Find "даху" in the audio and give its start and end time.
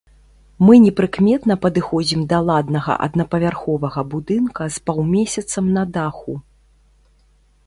6.01-6.33